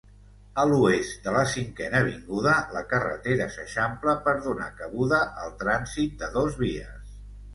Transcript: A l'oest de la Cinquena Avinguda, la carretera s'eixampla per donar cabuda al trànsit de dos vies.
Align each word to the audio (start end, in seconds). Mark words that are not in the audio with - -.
A 0.61 0.63
l'oest 0.69 1.27
de 1.27 1.33
la 1.35 1.41
Cinquena 1.51 1.99
Avinguda, 2.05 2.55
la 2.77 2.81
carretera 2.93 3.47
s'eixampla 3.57 4.15
per 4.29 4.35
donar 4.47 4.69
cabuda 4.79 5.19
al 5.43 5.55
trànsit 5.65 6.17
de 6.23 6.31
dos 6.39 6.57
vies. 6.63 7.15